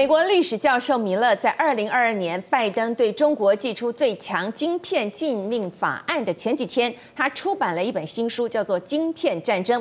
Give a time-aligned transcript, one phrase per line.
[0.00, 9.78] 美国历史教授米勒在二零二二年拜登对中国寄出最强晶片禁令法案的前几天，他出版了一本新书，叫做《晶片战争》。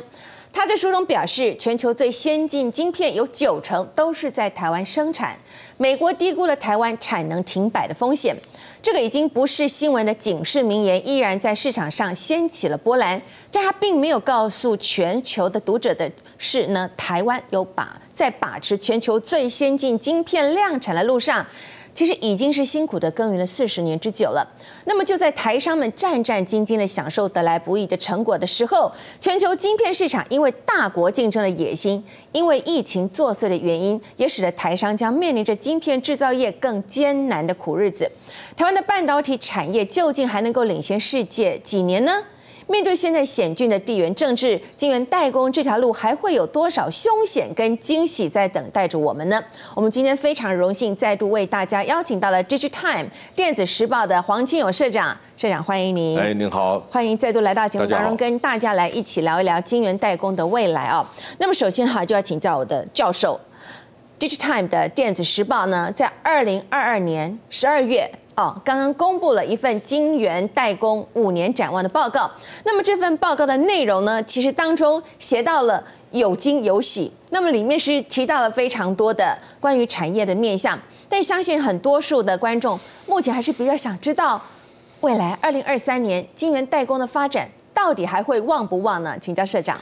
[0.52, 5.40] 他在书中表示，全球最先进晶片有九成都是在台湾生产，
[5.78, 8.36] 美国低估了台湾产能停摆的风险。
[8.82, 13.22] 这个已经不是新闻的警示名言，依然在市场上掀起了波澜。
[13.52, 21.46] 但他并没有告诉全球的读者的是呢，台湾有把在把持全球最先进晶片量产的路上。
[22.00, 24.48] 其实已经是辛苦的耕耘了四十年之久了。
[24.86, 28.90] 那么就在台商们战战兢兢的享受得来不易的成果的时候，
[29.20, 38.10] 全球晶片市场因为大国竞争的野心，因为疫情作祟的原因，也使得台商将面临着晶片制造业更艰难的苦日子。
[38.56, 42.24] 台湾的半导体产业究竟还能够领先世界几年呢？
[42.70, 49.44] 面对现在险峻的地缘政治，晶圆代工这条路还会有多少凶险跟惊喜在等待着我们呢？
[49.74, 56.20] 我们今天非常荣幸再度为大家邀请到了《Digitime》电子时报的黄清勇社长，社长欢迎您。
[56.20, 61.12] 哎，您好，欢迎再度来到节目当中，跟大家来一起聊一聊晶圆代工的未来啊。
[61.40, 63.40] 那么首先哈，就要请教我的教授，
[64.24, 68.12] 《Digitime》的电子时报呢，在二零二二年十二月。
[68.40, 72.32] 哦，刚刚公布了一份晶圆代工五年展望的报告。
[72.64, 77.12] 那么这份报告的内容呢，其实当中写到了有惊有喜。
[77.32, 80.80] 那么里面是提到了非常多的关于产业的面向。
[81.10, 84.42] 但相信很多数的观众目前还是比较想知道，
[85.02, 89.18] 未来二零二三年晶圆代工的发展到底还会旺不旺呢？
[89.20, 89.78] 请教社长。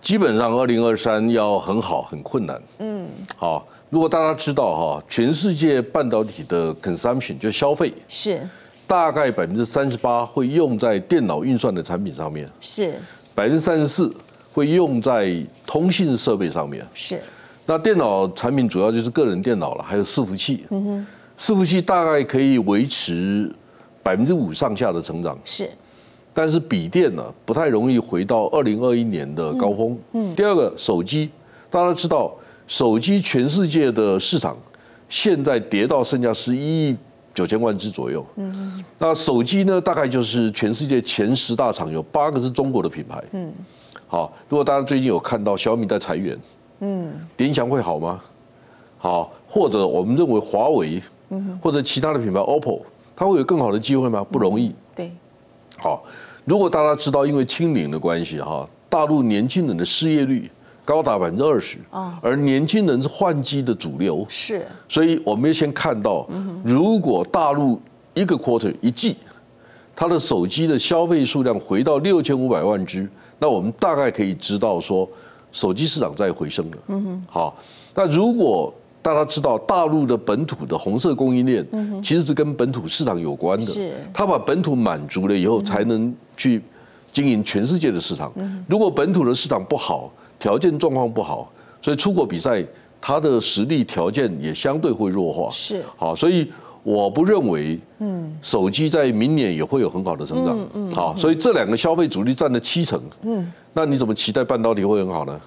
[0.00, 2.60] 基本上二零二三要很好很困难。
[2.78, 3.64] 嗯，好。
[3.92, 8.40] 如果大家知道哈，全世界半导体的 consumption 就消费是
[8.86, 12.94] 大概百分之三十八会用在电脑运算的产品上面，是
[13.34, 14.10] 百分之三十四
[14.50, 17.20] 会用在通信设备上面，是。
[17.66, 20.64] 那电脑产品主要就是个人电脑了，还有伺服器。
[20.70, 21.06] 嗯哼，
[21.38, 23.54] 伺服器大概可以维持
[24.02, 25.68] 百分之五上下的成长，是。
[26.32, 29.98] 但是笔电呢，不太容易回到二零二一年的高峰。
[30.14, 30.34] 嗯。
[30.34, 31.28] 第二个，手机
[31.68, 32.34] 大家知道。
[32.72, 34.56] 手机全世界的市场
[35.06, 36.96] 现在跌到剩下十一亿
[37.34, 38.24] 九千万只左右。
[38.36, 43.22] 嗯，那手机呢，大概就是全世界前十大厂有八个是中国的品牌。
[43.32, 43.52] 嗯，
[44.06, 46.38] 好，如果大家最近有看到小米在裁员，
[46.80, 48.22] 嗯，联想会好吗？
[48.96, 52.80] 好，或者我们认为华为，嗯，或者其他的品牌 OPPO，
[53.14, 54.24] 它会有更好的机会吗？
[54.24, 54.74] 不容易。
[54.94, 55.12] 对，
[55.76, 56.02] 好，
[56.46, 60.50] 如果大家知道因为清零的关系哈，大陆年轻人的失业率。
[60.84, 61.78] 高达百分之二十，
[62.20, 66.28] 而年轻人是换机的主流，是，所以我们要先看到，
[66.64, 67.80] 如果大陆
[68.14, 69.16] 一个 quarter 一季，
[69.94, 75.08] 它的手机的消费数量回到六千五百万只，那我们大概可以知道说，
[75.52, 76.76] 手机市场在回升了。
[76.88, 77.56] 嗯哼，好，
[77.94, 81.64] 那如果大家知道大陆的本土的红色供应链，
[82.02, 86.60] 其实是跟本土市场有关的，是，它把本土满足了以后，才能去
[87.12, 88.32] 经营全世界的市场。
[88.68, 90.10] 如果本土的市场不好，
[90.42, 91.48] 条件状况不好，
[91.80, 92.64] 所以出国比赛，
[93.00, 95.48] 他的实力条件也相对会弱化。
[95.52, 96.50] 是好，所以
[96.82, 100.58] 我不认为，嗯，手机在明年也会有很好的成长。
[100.58, 100.90] 嗯嗯。
[100.90, 103.00] 好，所以这两个消费主力占了七成。
[103.22, 103.52] 嗯。
[103.72, 105.40] 那你怎么期待半导体会很好呢？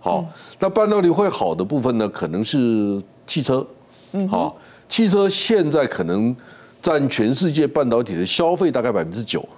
[0.00, 0.24] 好，
[0.58, 3.64] 那半导体会好的部分呢，可能是汽车。
[4.10, 4.28] 嗯。
[4.28, 4.56] 好，
[4.88, 6.34] 汽车现在可能
[6.82, 9.48] 占全世界半导体的消费大概百分之九。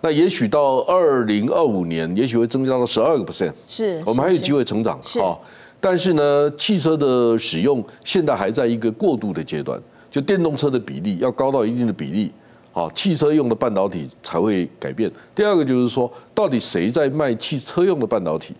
[0.00, 4.98] 那也许到二零二五年，也许会增加到十二个 percent，是我们还有机会成长。
[5.20, 5.42] 好，
[5.80, 9.80] 但是呢，汽车的使用现在还在一个过渡的阶段，
[10.10, 12.32] 就电动车的比例要高到一定的比例，
[12.72, 15.10] 好，汽车用的半导体才会改变。
[15.34, 18.54] 第二个就是说，到底谁在卖汽车用的半导体？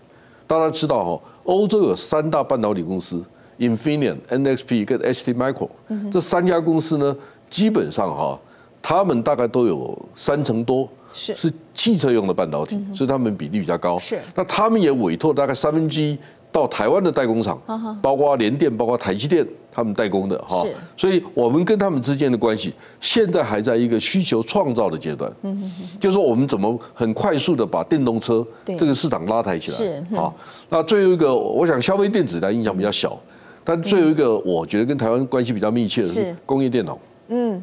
[0.46, 3.22] 大家知道哈，欧洲有三大半导体公司
[3.58, 5.68] ，Infineon、NXP 跟 STMicro，
[6.10, 7.16] 这三家公司呢，
[7.50, 8.40] 基本上哈，
[8.80, 10.88] 他们大概都有三成多。
[11.12, 13.98] 是是汽车用的半导体，所以他们比例比较高。
[13.98, 16.16] 是，那他们也委托大概三分之一
[16.50, 17.60] 到台湾的代工厂，
[18.00, 20.64] 包括联电、包括台积电，他们代工的哈。
[20.96, 25.30] 所以我们跟他们之间的关系，现在还在一个需求创造的阶段。
[25.42, 29.76] 嗯就是说我们怎么很快速的把电动车这个市场拉抬起来。
[29.76, 30.32] 是啊。
[30.68, 33.18] 那最后一个，我想消费电子的影响比较小，
[33.62, 36.98] 但最后一个，我觉得跟台湾关系比较密切的是工业电脑。
[37.28, 37.62] 嗯。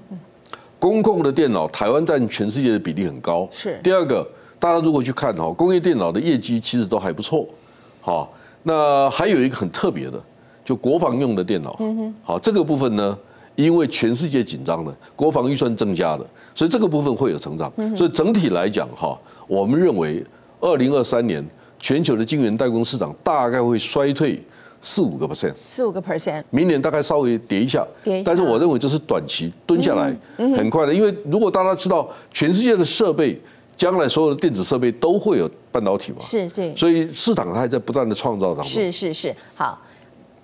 [0.86, 3.50] 公共的电脑，台湾占全世界的比例很高。
[3.52, 4.24] 是第二个，
[4.60, 7.44] 大家如果去看哈，工业电脑的业绩其实都还不错。
[8.02, 10.24] 好，那还有一个很特别的，
[10.64, 11.76] 就国防用的电脑。
[11.80, 12.16] 嗯哼。
[12.24, 13.18] 好，这个部分呢，
[13.56, 17.74] 因为全世界紧张了，国防预算增加了，所以这个部分会有成长。
[17.98, 20.24] 所以整体来讲哈，我们认为
[20.60, 21.44] 二零二三年
[21.80, 24.40] 全球的晶圆代工市场大概会衰退
[24.86, 28.24] 四五个 percent，四五个 percent，明年大概稍微跌一下，跌一下。
[28.24, 33.42] 但是我认为这是短期蹲下来，很快的，因为如果大家知道全世界的设备，
[33.76, 38.66] 将来所有的电子设备都会有半导体嘛，是对，所以市场它还在不断的创造当中。
[38.66, 39.82] 是是是，好，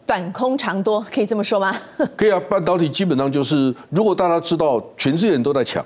[0.07, 1.73] 短空长多，可以这么说吗？
[2.17, 5.85] 可以啊，半导体基本上就是，如果大家知道全世界人都在抢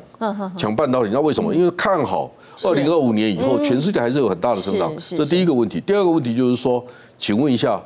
[0.58, 1.54] 抢半导体，那为什么？
[1.54, 2.70] 因为看好是。
[2.70, 4.92] 二零二五年以后，全世界还是有很大的增长。
[4.98, 5.82] 这第一个问题。
[5.82, 6.84] 第二个问题就是说，
[7.18, 7.80] 请问一下，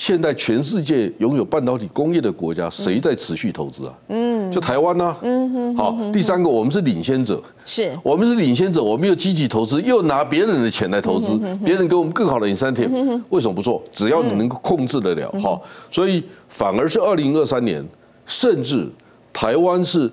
[0.00, 3.92] 现在全世界拥有半导体工业的国家，谁在持续投资啊？
[4.08, 5.14] 嗯，就台湾呢。
[5.20, 5.76] 嗯哼。
[5.76, 7.38] 好，第三个，我们是领先者。
[7.66, 13.82] 是我们是领先者，我们又积极投资，又拿别人的钱来投资，别人给我们更好的 incentive，为什么不做？
[13.92, 15.60] 只要你能够控制得了，好，
[15.90, 17.86] 所以反而是二零二三年，
[18.24, 18.88] 甚至
[19.34, 20.10] 台湾是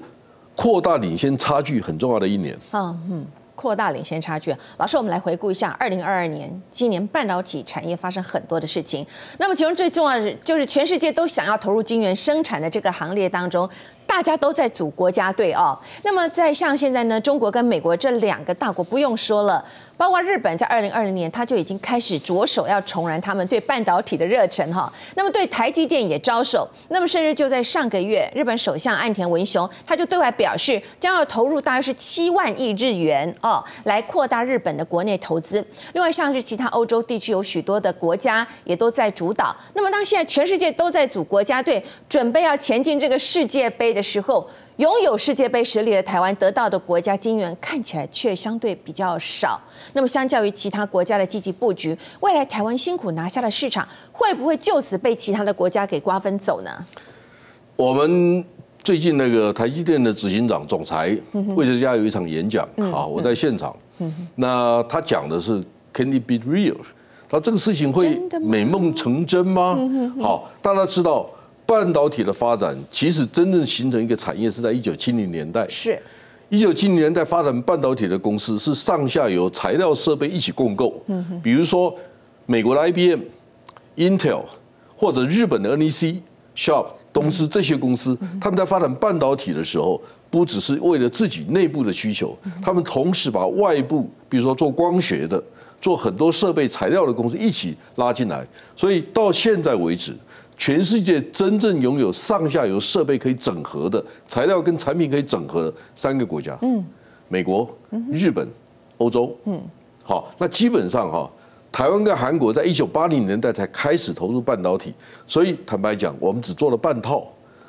[0.54, 2.60] 扩大领先差距很重要的一年。
[2.74, 3.26] 嗯嗯，
[3.58, 4.56] 扩大领先差距。
[4.78, 9.06] 老师，我们来回顾一下二零二二年，今年半导体产业发生很多的事情。
[9.40, 13.68] 那么其中最重要的是，就是全世界都想要投入晶圆生产的这个行列当中。
[14.08, 15.78] 大家都在组国家队哦。
[16.04, 19.64] 那么在像现在呢，中国跟美国这两个大国不用说了，
[19.98, 24.92] 包括日本在二零二零年他就已经开始着手要重燃他们对半导体的热忱哈。
[25.16, 26.68] 那么对台积电也招手。
[26.88, 35.64] 那么甚至就在上个月，日本首相岸田文雄他就对外表示，将要投入大约是七万亿日元哦，来扩大日本的国内投资。
[35.94, 39.54] 另外像是其他欧洲地区有许多的国家也都在主导。
[39.74, 43.97] 那么当现在全世界都在组国家队，准备要前进这个世界杯。
[43.98, 44.48] 的时候，
[44.78, 49.60] 拥有世界杯实力的台湾得到的国家金源看起来却相对比较少。
[49.94, 56.72] 那么，相较于其他国家的积极布局，未来台湾辛苦拿下的市场，会不会就此被其他的国家给瓜分走呢？
[57.76, 58.46] 我们
[58.82, 61.18] 最近那个台积电的执行长、总裁
[61.56, 63.76] 魏哲家有一场演讲，好，我在现场。
[64.36, 66.78] 那他讲的是 “Can it be real？”
[67.30, 69.78] 他这个事情会美梦成真吗？
[70.22, 71.30] 好，大家知道。
[71.68, 75.68] 半导体的发展其实真正形成一个产业是在一九七零年代。
[75.68, 76.02] 是，
[76.48, 81.00] 一九七零年代发展半导体的公司是上下游材料设备一起共构。
[81.08, 81.94] 嗯比如说
[82.46, 83.20] 美国的 IBM、
[83.98, 84.44] Intel
[84.96, 86.22] 或者日本的 NEC、
[86.56, 95.44] Sharp、东芝这些公司，他们在发展半导体的时候，不只是为了自己内部的需求，他们同时把外部，比如说做光学的、
[95.82, 98.48] 做很多设备材料的公司一起拉进来。
[98.76, 100.16] 所以到现在为止。
[100.58, 106.84] 全世界真正拥有上下游设备可以整合的材料跟产品可以整合的三个国家，嗯，
[107.30, 107.70] 美国、
[108.12, 108.48] 日本、
[108.98, 109.62] 欧洲，嗯，
[110.04, 111.32] 好，那基本上哈，
[111.72, 114.94] 台湾跟韩国在一九八零年代才开始投入半导体，
[115.28, 117.26] 所以坦白讲，我们只做了半套。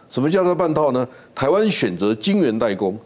[0.09, 1.07] 什么叫做半套呢？
[1.35, 2.99] 台湾选择晶圆代工、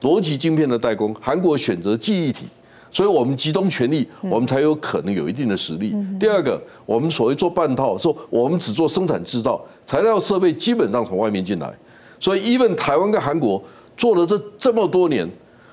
[0.00, 2.48] 逻辑晶片的代工，韩国选择记忆体。
[2.90, 5.94] 所以我们集中全力，我们才有可能有一定的实力。
[6.18, 11.72] 第二个，我们所谓做半套，说我们只做生产制造，材料设备基本上从外面进来。
[12.18, 13.62] 所以，even 台湾跟韩国
[13.96, 15.28] 做了这这么多年，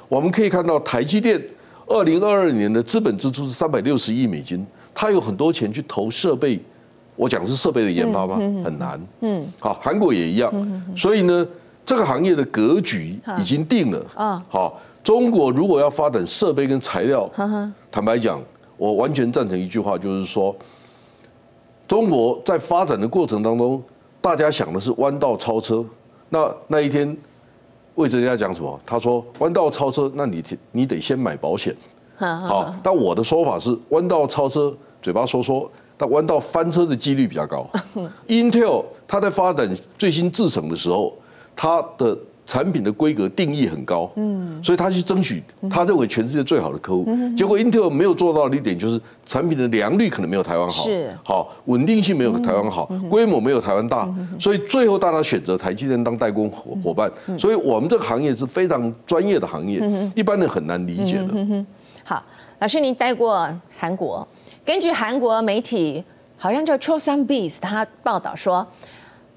[0.09, 1.41] 我们可以看到台积电
[1.87, 6.59] 二零二二年的资本支出是三百六十亿美金，它有很多钱去投设备。
[7.15, 8.35] 我讲是设备的研发吗？
[8.65, 8.99] 很难。
[9.21, 10.51] 嗯，好，韩国也一样。
[10.95, 11.47] 所以呢，
[11.85, 14.05] 这个行业的格局已经定了。
[14.15, 14.81] 啊，好。
[15.03, 17.29] 中国如果要发展设备跟材料，
[17.91, 18.41] 坦白讲，
[18.77, 20.55] 我完全赞成一句话，就是说，
[21.87, 23.83] 中国在发展的过程当中，
[24.21, 25.85] 大家想的是弯道超车。
[26.29, 27.15] 那那一天，
[27.95, 28.79] 魏哲家讲什么？
[28.85, 31.75] 他说弯道超车，那你你得先买保险。
[32.15, 37.67] 好，但我的说法是弯道超车，嘴巴说说，但弯道翻车的几率比较高。
[38.27, 41.13] Intel 它在发展最新制程的时候，
[41.55, 47.07] 它的产品的规格定义很高，嗯，所以他去争取，他认为全世界最好的客户。
[47.37, 51.09] 结果 Intel 没有做到的一点就是，产品的良率可能没有台湾好，是。
[51.23, 57.09] 好稳定性没有台湾好，规模没有台湾大，所以最后大家选择台积电当代工伙伙伴。
[57.39, 59.81] 所以我们这个行业是非常专业的行业，
[60.13, 61.65] 一般人很难理解的。
[62.03, 62.21] 好，
[62.59, 64.27] 老师您待过韩国，
[64.65, 66.03] 根据韩国媒体
[66.37, 68.67] 好像叫 Chosun Biz，他报道说。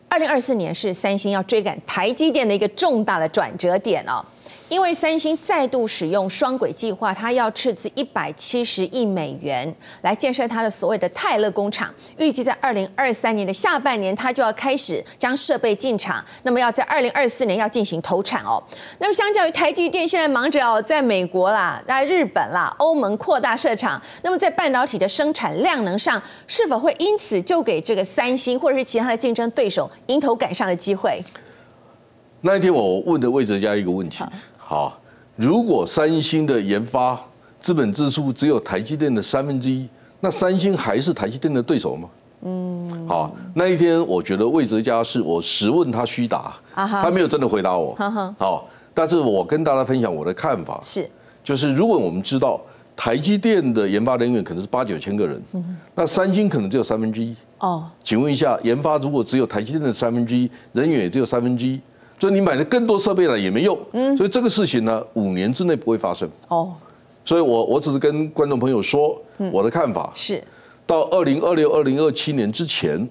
[0.08, 4.24] 二零二四年是三星要追赶台积电的一个重大的转折点哦。
[4.68, 18.60] 因为三星再度使用双轨计划，它要斥资一百七十亿美元来建设它的所谓的泰勒工厂，预计在二零二三年的下半年，它就要开始将设备进场，那么要在二零二四年要进行投产哦。
[18.98, 31.22] 那么相较于台积电现在忙着哦，在美国啦、在日本啦、欧盟扩大设厂，那么在半导体的生产量能上，是否会因此就给这个三星或者是其他的竞争对手迎头赶上的机会？
[32.40, 34.24] 那一天我问的魏哲家一个问题。
[34.68, 34.98] 好，
[35.36, 37.16] 如果三星的研发
[37.60, 42.08] 资本支出只有台积电的三分之一，那三星还是台积电的对手吗？
[42.42, 47.94] 嗯，好，那一天我觉得魏哲家是我实问他虚答，他没有真的回答我。
[48.36, 51.08] 好，但是我跟大家分享我的看法，是，
[51.44, 52.60] 就是如果我们知道
[52.96, 55.40] 台积电的研发人员可能是八九千个人，
[55.94, 57.36] 那三星可能只有三分之一。
[57.60, 61.80] 哦，请问一下，研发如果只有台积电的三分之一，人员也只有三分之一，
[62.18, 63.78] 所以你买了更多设备了也没用。
[63.92, 66.28] 嗯，所以这个事情呢，五年之内不会发生。
[66.48, 66.72] 哦，
[67.24, 69.20] 所以我我只是跟观众朋友说
[69.52, 70.42] 我的看法是。
[70.86, 73.08] 到二零二六、二零二七年之前，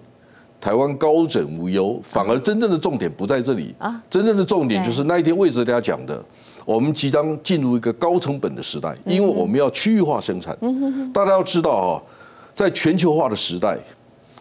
[0.62, 4.02] 台湾高枕无忧，反而真正的重点不在这里啊！
[4.10, 6.24] 真正的重点就是那一天魏哲家讲的，
[6.66, 10.58] 我们即将进入一个高成本的时代，因为我们要区域化生产。
[11.14, 12.02] 大家要知道啊，
[12.56, 13.78] 在全球化的时代，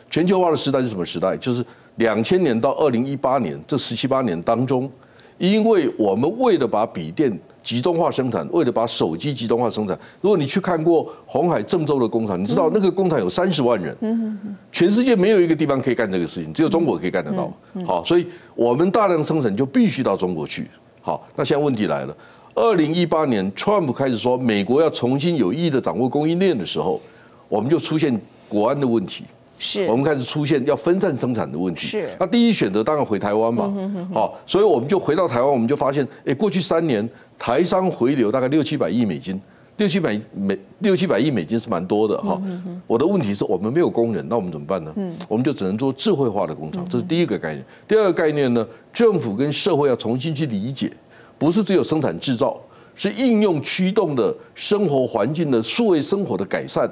[0.09, 1.37] 全球化的时代是什么时代？
[1.37, 4.90] 就是两千年到二零一八年这十七八年当中，
[5.38, 7.38] 因为我们为了把笔电。
[7.64, 9.98] 集中化生产，为了把手机集中化生产。
[10.20, 17.50] 如果你去看过红海郑州的工厂，你知道那个工厂有三十万人，全世界没有一个地方可以干这个事情，只有中国可以干得到。
[17.86, 20.68] 好，所以我们大量生产就必须到中国去。
[21.00, 22.14] 好，那现在问题来了，
[22.54, 27.00] 二零一八年，Trump 开始说美国要重新有意义的掌握供应链的时候，
[27.48, 29.24] 我们就出现国安的问题。
[29.58, 31.87] 是，我们开始出现要分散生产的问题。
[31.87, 33.73] 是，那第一选择当然回台湾嘛。
[34.12, 37.08] 好，所以我们就回到台湾，我们就发现，哎，过去三年
[37.38, 39.40] 台商回流大概六七百亿美金，
[39.76, 42.40] 六七百美六七百亿美金是蛮多的哈。
[42.87, 44.92] 我的问题是我们没有工人，那我们怎么办呢？
[45.28, 47.64] 我们就只能做智慧化的工厂，这是第一个概念。
[47.87, 50.92] 第二个概念呢，政府跟社会要重新去理解，
[51.38, 52.61] 不是只有生产制造，
[52.94, 56.90] 是应用驱动的生活环境的数位生活的改善，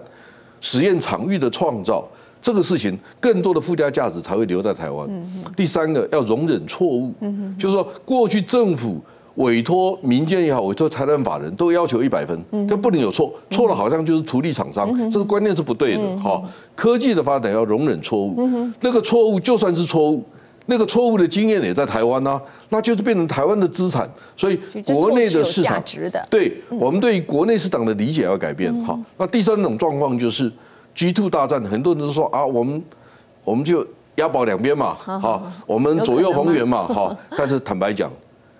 [0.60, 2.08] 实验场域的创造。
[2.42, 5.08] 这个事情更多的附加价值才会留在台湾。
[5.56, 7.14] 第三个要容忍错误，
[7.56, 9.00] 就是说过去政府
[9.36, 16.18] 委托民间也好，委托台湾法人都要求一百分，它不能有错，错了好像就是图利厂商，这个观念是不对的。
[16.18, 16.44] 好，
[16.74, 18.36] 科技的发展要容忍错误，
[18.80, 20.24] 那个错误就算是错误，
[20.66, 24.10] 那个错误的经验也在台湾呐，那就是变成台湾的资产。
[24.36, 25.80] 所以国内的市场，
[26.28, 28.74] 对我们对国内市场的理解要改变。
[28.84, 30.52] 好，那第三种状况就是。
[30.94, 32.82] G two 大战，很多人都说啊，我们
[33.44, 37.16] 我们就押宝两边嘛，好，我们左右逢源嘛，好。
[37.36, 38.10] 但是坦白讲，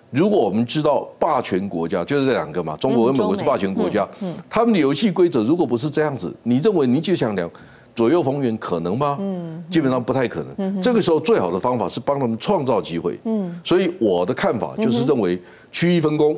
[0.09, 4.07] 如果我们知道霸权国家就是这两个嘛，中国跟美国是霸权国家，
[4.49, 7.49] 他们的游戏规则如果不是这样子，你认为你就想两
[7.95, 9.17] 左右逢源可能吗？
[9.19, 10.81] 嗯，基本上不太可能。
[10.81, 13.19] 这个时候最好的方法是帮他们创造机会。
[13.25, 15.39] 嗯，所以我的看法就是认为
[15.71, 16.35] 区域分工，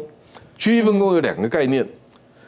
[0.57, 1.87] 区域分工有两个概念。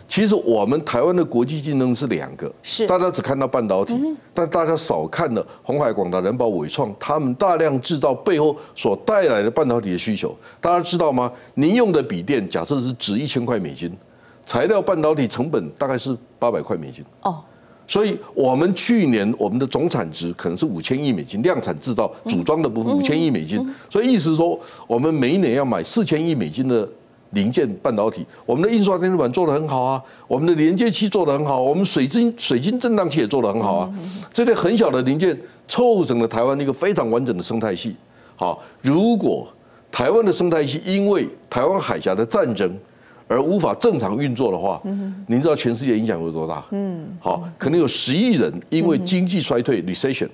[0.07, 3.93] 其实我们台湾的国际竞争是两个，是大家只看到半导体，
[4.33, 10.33] 但大家少看了红海、广达、人保、伟创他们大量制造背后所带来的半导体的需求。
[10.61, 11.29] 大家知道吗？
[11.55, 13.91] 您用的笔电假设是值一千块美金，
[14.45, 17.03] 材料半导体成本大概是八百块美金。
[17.23, 17.43] 哦，
[17.85, 23.59] 所以我们去年我们的总产值可能是五千亿美金，量产制造组装的部分五千亿美金。
[23.89, 26.87] 所以意思说，我们每一年要买四千亿美金的。
[27.31, 33.93] 零件半导体，我们的印刷电路板做得很好啊，我们的连接器做得很好，我们水晶水晶振荡器也做得很好啊。
[34.31, 37.95] 这些很小的零件凑成了台湾一个非常完整的生态系。
[38.35, 39.47] 好，如果
[39.91, 42.71] 台湾的生态系因为台湾海峡的战争，
[43.27, 44.81] 而无法正常运作的话，
[45.27, 46.63] 您知道全世界影响有多大？
[46.71, 50.29] 嗯，好，可能有十亿人因为经济衰退 （recession）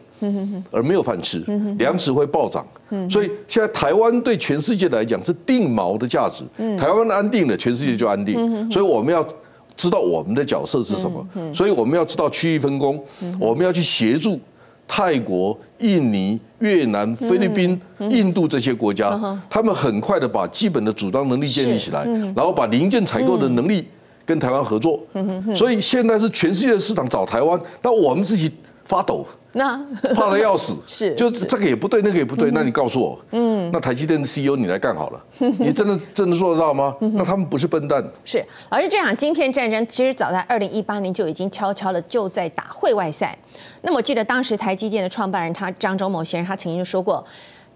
[0.69, 1.43] 而没有饭吃，
[1.79, 2.65] 粮食会暴涨。
[3.09, 6.43] 所以现在台湾对全世界来讲是定锚的价值。
[6.77, 8.71] 台湾安定了，全世界就安定。
[8.71, 9.27] 所以我们要
[9.75, 11.27] 知道我们的角色是什么。
[11.53, 13.03] 所以我们要知道区域分工，
[13.39, 14.39] 我们要去协助。
[14.95, 17.81] 泰国、印尼、越南、菲律宾、
[18.11, 19.19] 印度这些国家，
[19.49, 23.83] 他们很快的把基本的组装能力建立起来，然后把零件采购的能力
[24.23, 25.01] 跟台湾合作。
[25.55, 28.51] 所以现在是全世界的市场找台湾，那我们自己
[28.85, 29.25] 发抖。
[29.55, 29.79] 那
[30.15, 35.23] 怕的要死， 是，就这个也不对，那个也不对，那你告诉我，嗯，那台积电的 CEO 你来干好了，
[35.59, 36.95] 你真的 真的做得到吗？
[37.13, 38.03] 那他们不是笨蛋。
[38.25, 43.37] 是，而是，这场晶片战争其实早在二零一八年就已经悄悄的就在打会外赛。
[43.83, 47.23] 那么我记得当时台积电的创办人他张忠谋先生他曾经就说过。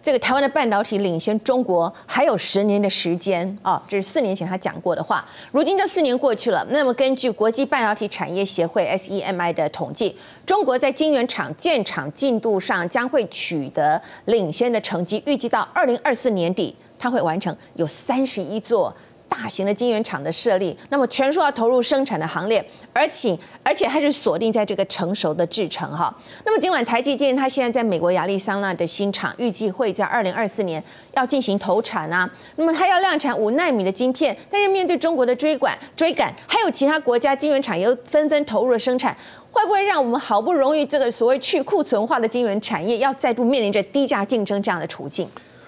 [0.08, 5.26] 这个台湾的半导体领先中国还有十年的时间啊，这是四年前他讲过的话。
[5.52, 18.96] 如今这四年过去了，那么根据国际半导体产业协会 SEMI 的统计，中国在晶圆厂建厂进度上将会取得领先的成绩，预计到二零二四年底，它会完成有三十一座
[19.29, 26.13] 大型的晶圆厂的设立，那么全数要投入生产的行列，而且而且还是锁定在这个成熟的制程哈。
[26.46, 39.15] 那么尽管台积电它现在在美国亚利桑那的新厂预计会在二零二四年要进行投产啊，那么它要量产五纳米的晶片，但是面对中国的追赶追赶，还有其他国家晶圆厂又纷纷投入了生产，
[39.51, 45.27] 会不会让我们好不容易这个所谓去库存化的晶圆产业，要再度面临着低价竞争这样的处境？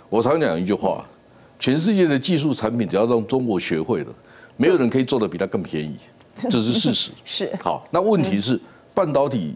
[0.10, 1.06] 我常讲一句话。
[1.60, 4.16] 全世界的技术产品，只要让中国学会了，
[4.56, 5.98] 没有人可以做的比它更便宜，
[6.50, 7.12] 这是事实。
[7.26, 8.60] 是好，那问题是
[8.94, 9.54] 半导体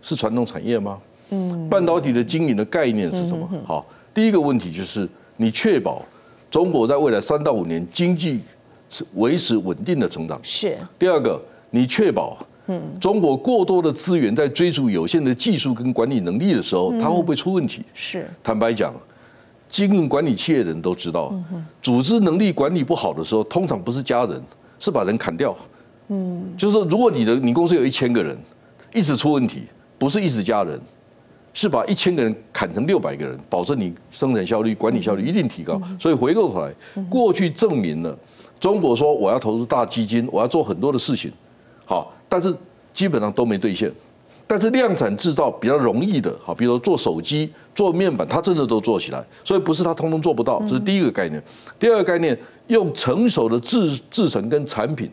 [0.00, 1.00] 是传统产业吗？
[1.30, 3.48] 嗯，半导体的经营的概念是什么？
[3.66, 6.04] 好，第一个问题就是你确保
[6.50, 8.40] 中国在未来三到五年经济
[9.14, 10.40] 维持稳定的成长。
[10.42, 10.78] 是。
[10.98, 11.40] 第二个，
[11.70, 12.38] 你确保
[12.68, 17.84] 嗯中国过多的资源在追逐有限的技术跟管理能力的时候，它会不会出问题？
[17.92, 18.28] 是。
[18.42, 18.94] 坦白讲。
[19.70, 21.32] 经营管理企业的人都知道，
[21.80, 24.42] 组织能力管理不好的时候，通常不是加人，
[24.80, 25.56] 是把人砍掉。
[26.08, 28.36] 嗯，就是说，如果你的你公司有一千个人，
[28.92, 29.62] 一直出问题，
[29.96, 30.78] 不是一直加人，
[31.54, 35.80] 是把一千个人砍成六百个人，保证你生产效率、管理效率一定提高。
[36.00, 36.74] 所以回过头来，
[37.08, 38.18] 过去证明了
[38.58, 41.30] 中国说我要投资大基金，我要做很多的事情，
[41.86, 42.52] 好，但是
[42.92, 43.90] 基本上都没兑现。
[44.50, 51.40] 但是量产制造比较容易的，好，比如说做手机、做面板，它真的都做起来，所以不是它通通做不到，这是第一个概念。
[51.78, 55.08] 第二个概念，用成熟的制制成跟产品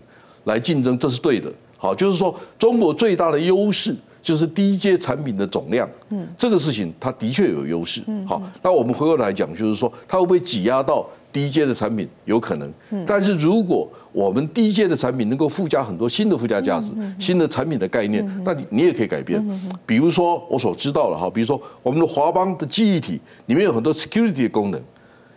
[0.45, 1.53] 来竞争，这是对的。
[1.77, 8.01] 好，就是说中国最大的优势就是低阶产品的总量，嗯，这个事情它的确有优势。
[8.25, 11.07] 好，那我们回过来讲，就是说它会不会挤压到？
[11.37, 12.73] 低阶的产品有可能，
[13.05, 16.89] 但是如果我们低阶的产品能够附加很多新的附加价值、
[17.19, 19.39] 新的产品的概念，那你你也可以改变。
[19.85, 24.81] 比如说我所知道的哈，比如说我们的华邦的记忆体里面有很多 security 的功能。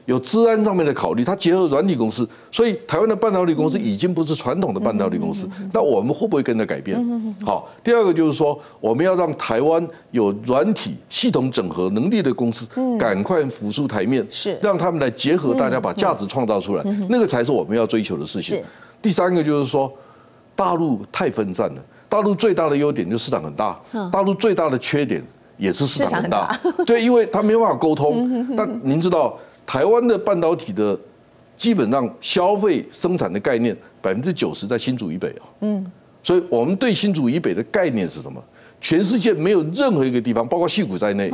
[0.06, 5.48] 有治安上面的考虑，它结合软体公司，所以台湾的半导体公司已经不是传统的半导体公司。
[5.72, 6.98] 那我们会不会跟着改变？
[7.44, 12.66] 好，第二个就是说，我们要让台湾有软体系统整合能力的公司
[12.98, 18.60] 赶快浮出台面，是让他们来结合大家把价值创造出来，那个才是我们要追求的事情。
[19.00, 19.92] 第三个就是说，
[20.56, 23.80] 大陆太分散了，大陆最大的优点就是市场很大，
[24.10, 25.22] 大陆最大的缺点
[25.56, 26.58] 也是市场很大。
[26.84, 28.54] 对，因为它没办法沟通。
[28.56, 29.38] 但您知道？
[29.70, 30.98] 台湾的半导体的
[31.54, 35.92] 基本上消费生产的概念百分之九十在新竹以北啊，嗯，
[36.24, 38.42] 所以我们对新竹以北的概念是什么？
[38.80, 41.30] 全世界没有任何一个地方，包括戏谷在内，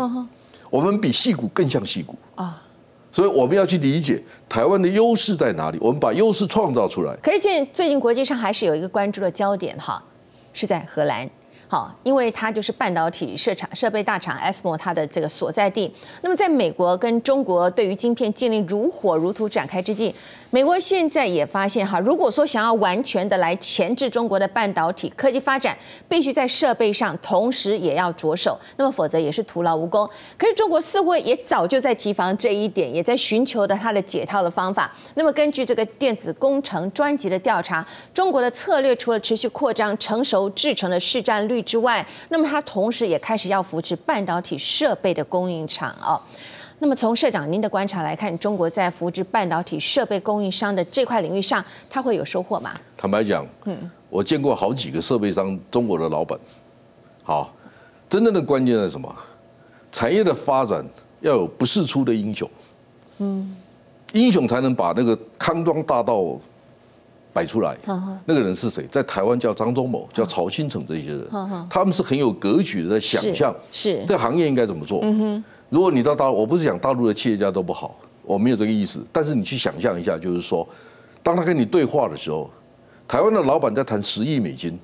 [0.68, 2.62] 我们比戏谷更像戏谷啊，
[3.10, 7.16] 所以我们要去理解台湾的优势在哪里，我们把优势创造出来。
[7.22, 10.04] 可是，现最近国际上还是有一个关注的焦点哈，
[10.52, 11.26] 是在荷兰。
[11.68, 15.92] 好，因为它就是半导体设厂设备大厂 ASML 它的这个所在地。
[16.22, 20.14] 那么，在美国跟中国对于晶片禁令如火如荼展开之际，
[20.50, 25.76] 美国现在也发现哈，如果说想要完全的来钳制中国的半导体科技发展，
[26.08, 30.08] 必须在设备上同时也要着手，那么否则也是徒劳无功。
[30.38, 34.94] 可是中国似乎也早就在提防这一点，也在寻求的它的解套的方法。
[35.14, 41.55] 那么根据这个电子工程专辑的调查，中国的策略除了持续扩张成熟制程的市占率。
[41.62, 46.20] 之外，那么它同时也开始要扶持半导体设备的供应厂哦。
[46.78, 52.72] 那么从社长您的观察来看，中国在扶持半导体设备供应商的这块领域上，它会有收获吗？
[52.96, 56.38] 坦白讲，嗯，我见过好几个设备商中国的老板，
[57.22, 57.50] 好，
[58.10, 59.16] 真正的关键是什么？
[59.90, 60.84] 产业的发展
[61.20, 62.50] 要有不世出的英雄，
[63.18, 63.56] 嗯，
[64.12, 66.38] 英雄才能把那个康庄大道。
[67.36, 67.76] 摆出来，
[68.24, 68.82] 那个人是谁？
[68.90, 71.28] 在台湾叫张忠谋，叫曹新成这些人，
[71.68, 75.04] 他们是很有格局的，在想象是这行业应该怎么做。
[75.68, 79.04] 如果你到大陆，我不是讲大陆的企业家都不好，我没有这个意思。
[79.12, 80.66] 但是你去想象一下，就是说，
[81.22, 82.50] 当他跟你对话的时候，
[83.06, 84.78] 台湾的老板在谈十亿美金，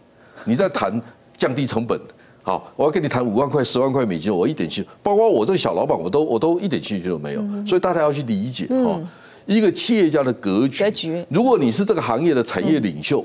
[0.44, 1.00] 你在谈
[1.38, 1.98] 降低成本，
[2.42, 7.40] 好，我要跟你谈五万块、十万块美金，我一点兴趣，包括我这个小老板，我都我都一点兴趣都没有。
[7.66, 9.00] 所以大家要去理解哈。
[9.46, 11.26] 一个企业家的格局，格局。
[11.28, 13.24] 如果你是这个行业的产业领袖，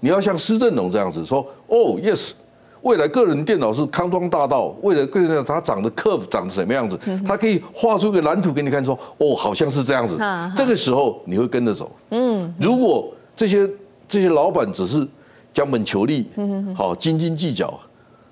[0.00, 2.30] 你要像施正荣这样子说：“哦，yes，
[2.82, 10.16] 未来个人电脑是康庄大道，未来个人电脑它长的 curve 长什么样子，它可以画出个蓝图给你看，说哦，好像是这样子。
[10.54, 11.90] 这个时候你会跟着走。
[12.10, 13.68] 嗯，如果这些
[14.06, 15.04] 这些老板只是
[15.52, 16.28] 将本求利，
[16.76, 17.76] 好斤斤计较，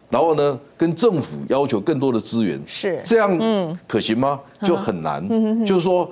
[0.08, 4.38] 然后呢，跟政府要求更多的资源，是这样，嗯，可行吗？
[4.62, 5.28] 就很难。
[5.66, 6.08] 就是说。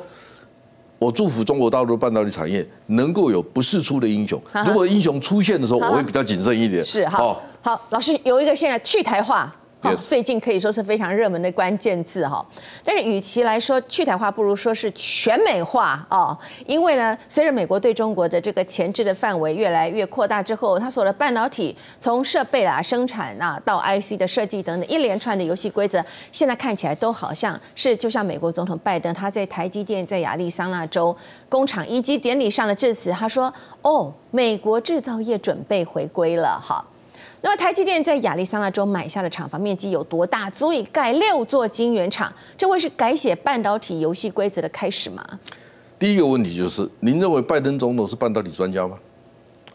[0.98, 4.40] 我祝福中国大陆半导体产业能够有不世出的英雄。
[4.66, 6.85] 如果英雄出现的时候，我会比较谨慎一点。
[6.85, 12.44] 是好，好，老师有一个现在去台化哈，最近可以说是非常热门的关键字哈。
[12.82, 16.36] 但是与其来说去台化，不如说是全美化哦。
[16.64, 31.14] 因为呢，随着美国对中国的这个前置的范围越来越扩大之后，它所的半导体从设备啦、生产啊到 IC 的设计等等一连串的游戏规则，现在看起来都好像是就像美国总统拜登他在台积电在亚利桑那州
[31.50, 36.82] 工厂一级典礼上的致辞，他说：“哦，美国制造业准备回归了。”哈。
[37.44, 40.48] 那么台积电在亚利桑那州买下的厂房面积有多大？
[40.48, 42.33] 足以盖六座晶圆厂？
[42.57, 45.22] 这会是改写半导体游戏规则的开始吗？
[45.98, 48.96] 第一个问题就是，您认为拜登总统是半导体专家吗？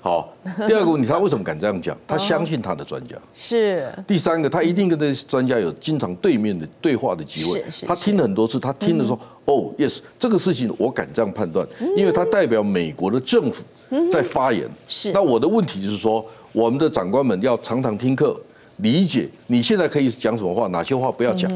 [0.01, 0.33] 好，
[0.67, 1.95] 第二个问题，他为什么敢这样讲？
[2.07, 3.15] 他相信他的专家。
[3.35, 3.87] 是。
[4.07, 7.63] 第三个，他一定跟这些专家有经常对面的对话的机会。
[7.65, 7.85] 是是。
[7.85, 9.13] 他听了很多次，他听了说
[9.45, 13.63] ：“哦，yes，这个事情我敢这样判断，因为他代表美国的政府
[14.11, 15.11] 在发言。”是。
[15.11, 16.25] 那我的问题就是说。
[16.51, 18.39] 我们的长官们要常常听课，
[18.77, 21.51] 理解你现在可以讲什么话，哪些话不要讲。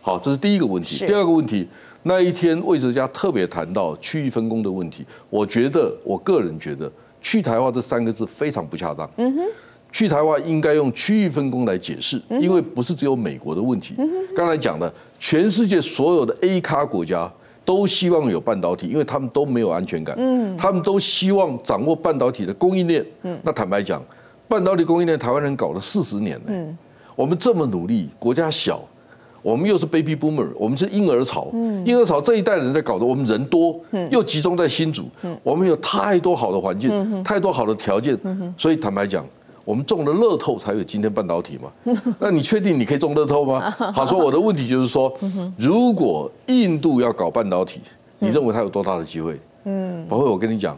[0.00, 1.06] 好，这是第一个问题。
[1.06, 1.68] 第二个问题，
[2.04, 9.08] 那一天魏哲家特别谈到区域分工的问题，我觉得我个人觉得“去台化”这三个字非常不恰当。
[9.18, 9.42] 嗯哼，
[9.92, 13.94] 去台化应该用区域分工来解释，因为不是只有美国的问题。
[14.34, 17.30] 刚才讲的，全世界所有的 A 咖国家
[17.62, 20.16] 都希望有半导体，因为他们都没有安全感。
[20.18, 23.04] 嗯，他们都希望掌握半导体的供应链。
[23.22, 24.02] 嗯，那坦白讲。
[24.50, 26.76] 半导体供应链，台湾人搞了四十年了。
[27.14, 28.82] 我们这么努力，国家小，
[29.42, 31.46] 我们又是 baby boomer，我们是婴儿潮。
[31.84, 33.78] 婴儿潮这一代人在搞的，我们人多，
[34.10, 35.04] 又集中在新竹，
[35.44, 38.18] 我们有太多好的环境，太多好的条件。
[38.56, 39.24] 所以坦白讲，
[39.64, 41.94] 我们中了乐透才有今天半导体嘛。
[42.18, 43.70] 那你确定你可以中乐透吗？
[43.94, 45.16] 好，说我的问题就是说，
[45.56, 47.80] 如果印度要搞半导体，
[48.18, 49.40] 你认为它有多大的机会？
[49.66, 50.76] 嗯，包括，我跟你讲，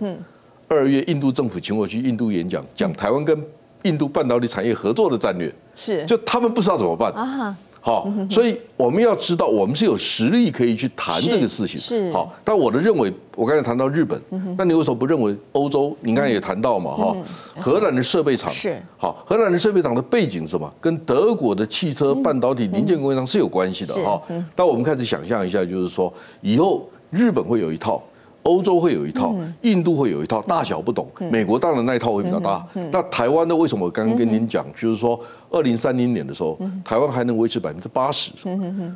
[0.68, 3.42] 二月印度政府请我去印度演讲，讲台湾跟
[3.83, 7.57] 印度半导体产业合作的战略是，就他们不知道怎么办啊。
[7.85, 11.81] 好，所以我们要知道，我们是有实力可以去谈这个事情。
[11.81, 12.33] 是，好。
[12.45, 14.23] 但我的认为，我刚才谈到日本，
[14.57, 15.92] 那你为什么不认为欧洲？
[16.01, 17.16] 你刚才也谈到嘛，哈，
[17.59, 20.73] 荷兰的设备厂是好，荷兰的设备厂的背景是什么？
[20.81, 24.23] 跟德国的汽车半导体零件供应商是有关系的哈。
[24.55, 28.01] 那我们开始想象一下，就是说以后日本会有一套。
[28.42, 31.07] 欧洲会有一套，印度会有一套，大小不懂。
[31.31, 32.66] 美国当然那一套会比较大。
[32.90, 33.55] 那台湾呢？
[33.55, 35.18] 为什么我刚刚跟您讲，就是说，
[35.50, 38.33] 二零三零年的时候，台湾还能维持百分之八十，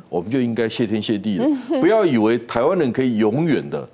[0.09, 1.47] 我们就应该谢天谢地了。
[1.79, 3.87] 不要以为台湾人可以永远的。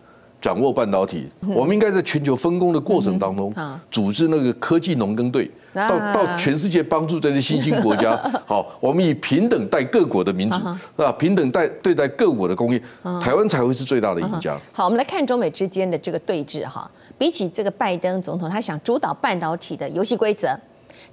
[0.43, 1.25] 掌握半导体，
[1.56, 3.53] 我们应该在全球分工的过程当中，
[3.89, 8.13] 组织那个科技农耕队，到到全世界帮助这些新兴国家。
[8.45, 10.58] 好，我们以平等待各国的民主，
[10.97, 12.84] 啊，平等待对待各国的工业，
[13.21, 14.60] 台湾才会是最大的赢家。
[14.73, 20.49] 好，我们来看中美之间的这个对峙哈，比起这个拜登总统，他想主导半导体的游戏规则。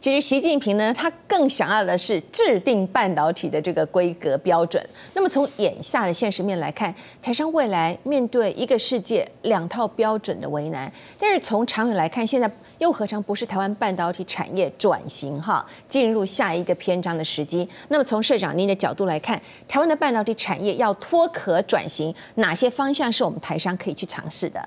[0.01, 4.83] 其实习近平呢，他更想要的是制定半导体的这个规格标准。
[5.13, 10.91] 那么从眼下的现实面来看，台商未来面对一个世界两套标准的为难。
[11.19, 17.69] 但是从长远来看，现在又何尝不是台湾半导体产业转型哈进入下一个篇章的时机？
[17.89, 24.67] 那么从社长您的角度来看，台湾的半导体产业要脱壳转型，哪些方向是我们台商可以去尝试的？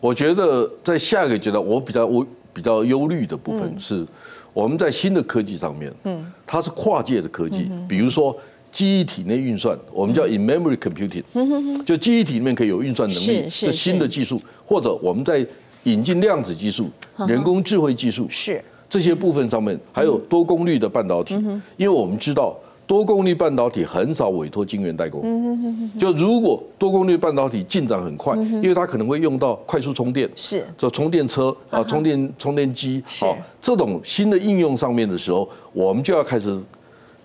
[0.00, 4.04] 我觉得在下一个阶段，我比较我比较忧虑的部分是。
[4.52, 8.36] 我们在新的科技上面，嗯，它是跨界的科技，比如说
[8.70, 15.46] 记忆体内运算，我们叫 in-memory computing，就记忆体里面可以有运算能力，是新的技术，或者我们在
[15.84, 16.90] 引进量子技术、
[17.26, 18.62] 人工智慧技术，是。
[18.88, 21.34] 这些部分上面，还有多功率的半导体，
[21.76, 22.56] 因为我们知道。
[22.86, 25.22] 多功率半导体很少委托晶圆代工，
[25.98, 30.62] 就如果多功率半导体进展很快，因为它可能会用到快速充电，是。
[30.76, 36.60] 这充电车啊，充电充电机，好，这种新的应用上面的时候，我们就要开始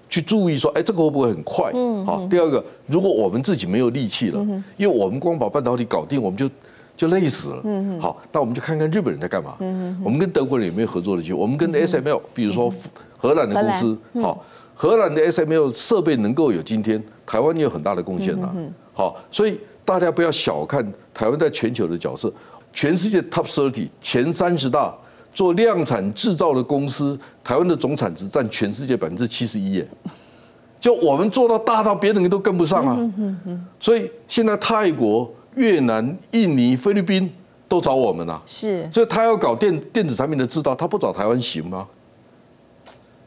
[0.08, 1.72] 去注意说，哎，这个会不会很快？
[1.74, 4.40] 嗯好，第二个，如果我们自己没有力气了，
[4.78, 6.50] 因为我们光把半导体搞定，我们就
[6.96, 7.62] 就累死了。
[7.66, 9.58] 嗯好，那我们就看看日本人在干嘛。
[9.60, 11.40] 嗯我们跟德国人有没有合作的机会？
[11.40, 12.72] 我们跟 SML，比如说
[13.18, 14.46] 荷兰的公司，好。
[14.80, 18.54] 荷兰的 SML 设备能够有今天，台湾也有很大的贡献呐。
[18.94, 22.32] 好，所以大家不要小看台湾在全球的角色。
[22.72, 24.96] 全世界 Top Thirty 前三十大
[25.34, 29.88] 做量产制造的公司，台湾的总产值占全世界百分之七十一耶。
[30.80, 33.00] 就我们做到大到别人都跟不上啊。
[33.80, 37.28] 所以现在泰国、越南、印尼、菲律宾
[37.68, 38.40] 都找我们啊。
[38.46, 38.88] 是。
[38.94, 41.88] 所以他要搞电电子产品的制造，他不找台湾行吗？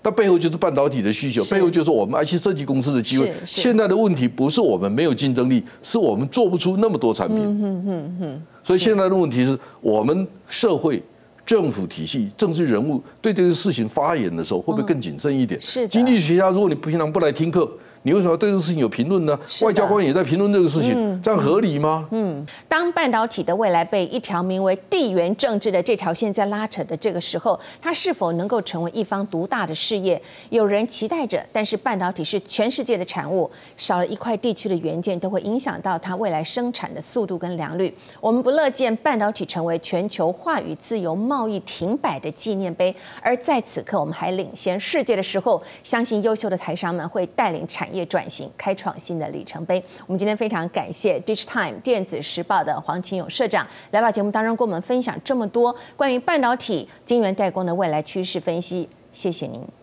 [0.03, 3.33] 它背后就是半导体的需求，背后就是我们 IC 设计公司的机会。
[3.45, 8.43] 现在的问题不是我们没有竞争力，是我们做不出那么多产品。
[8.65, 11.03] 所以现在的问题是我们社会
[11.45, 15.61] 政府体系、政治人物对这个事情发言的时候，会不会更谨慎一点？
[15.61, 17.71] 是经济学家，如果你平常不来听课，
[18.03, 19.39] 你为什么对这个事情有评论呢？
[19.63, 22.09] 外交官也在评论这个事情，这样合理吗？
[22.13, 30.21] 嗯当半导体的未来被一条名为地缘政治的这条线在拉扯的这个时候，它是否能够成为一方独大的事业？
[30.49, 37.95] 有人期待着，但是半导体是全世界的产物，少了一块地区的元件，都会影响到它未来生产的速度跟良率。
[38.21, 42.95] 我们不乐见半导体成为全球话语自由、贸易停摆的纪念碑。
[43.21, 49.83] 而在此刻，我们还领先世界的时候，相信优秀的台商们会带领产业转型，开创新的里程碑。
[50.07, 58.89] 我们今天非常感谢 Digitime 电子时报的黄清勇社长来到节目当中，跟我们分享这么多关于半导体、晶圆代工的未来趋势分析。
[59.13, 59.80] 谢谢您。